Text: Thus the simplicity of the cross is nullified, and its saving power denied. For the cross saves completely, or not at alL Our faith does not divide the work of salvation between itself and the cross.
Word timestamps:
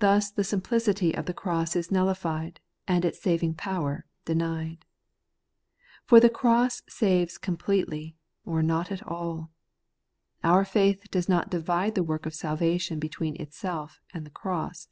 Thus 0.00 0.32
the 0.32 0.42
simplicity 0.42 1.14
of 1.14 1.26
the 1.26 1.32
cross 1.34 1.76
is 1.76 1.92
nullified, 1.92 2.58
and 2.88 3.04
its 3.04 3.22
saving 3.22 3.54
power 3.54 4.06
denied. 4.24 4.84
For 6.04 6.18
the 6.18 6.28
cross 6.28 6.82
saves 6.88 7.38
completely, 7.38 8.16
or 8.44 8.60
not 8.60 8.90
at 8.90 9.02
alL 9.06 9.52
Our 10.42 10.64
faith 10.64 11.06
does 11.12 11.28
not 11.28 11.48
divide 11.48 11.94
the 11.94 12.02
work 12.02 12.26
of 12.26 12.34
salvation 12.34 12.98
between 12.98 13.40
itself 13.40 14.00
and 14.12 14.26
the 14.26 14.30
cross. 14.34 14.88